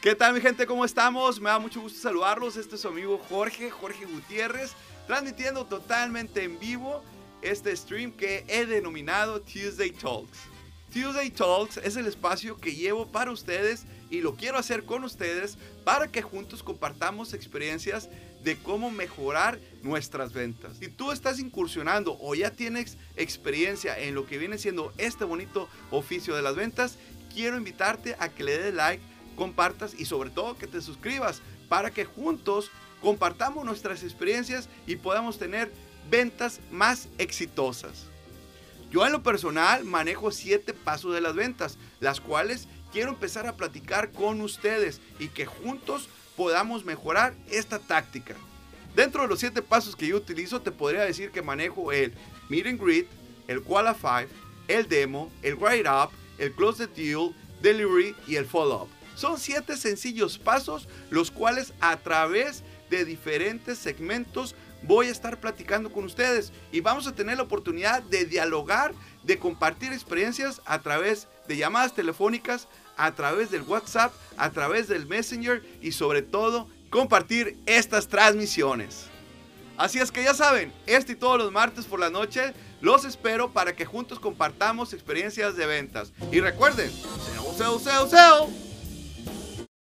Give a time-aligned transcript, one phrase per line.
[0.00, 0.64] ¿Qué tal mi gente?
[0.64, 1.38] ¿Cómo estamos?
[1.42, 2.56] Me da mucho gusto saludarlos.
[2.56, 4.72] Este es su amigo Jorge, Jorge Gutiérrez,
[5.06, 7.04] transmitiendo totalmente en vivo
[7.42, 10.38] este stream que he denominado Tuesday Talks.
[10.90, 15.58] Tuesday Talks es el espacio que llevo para ustedes y lo quiero hacer con ustedes
[15.84, 18.08] para que juntos compartamos experiencias
[18.42, 20.78] de cómo mejorar nuestras ventas.
[20.78, 25.68] Si tú estás incursionando o ya tienes experiencia en lo que viene siendo este bonito
[25.90, 26.96] oficio de las ventas,
[27.34, 29.02] quiero invitarte a que le des like,
[29.40, 32.70] compartas y sobre todo que te suscribas para que juntos
[33.00, 35.72] compartamos nuestras experiencias y podamos tener
[36.10, 38.04] ventas más exitosas.
[38.90, 43.56] Yo en lo personal manejo siete pasos de las ventas, las cuales quiero empezar a
[43.56, 48.34] platicar con ustedes y que juntos podamos mejorar esta táctica.
[48.94, 52.12] Dentro de los siete pasos que yo utilizo, te podría decir que manejo el
[52.50, 53.08] Meet and Greet,
[53.48, 54.26] el Qualify,
[54.68, 58.99] el Demo, el Write Up, el Close the Deal, Delivery y el Follow Up.
[59.20, 65.92] Son siete sencillos pasos, los cuales a través de diferentes segmentos voy a estar platicando
[65.92, 71.28] con ustedes y vamos a tener la oportunidad de dialogar, de compartir experiencias a través
[71.46, 77.58] de llamadas telefónicas, a través del WhatsApp, a través del Messenger y sobre todo compartir
[77.66, 79.04] estas transmisiones.
[79.76, 83.52] Así es que ya saben, este y todos los martes por la noche los espero
[83.52, 86.10] para que juntos compartamos experiencias de ventas.
[86.32, 88.69] Y recuerden, sell, sell, sell, sell.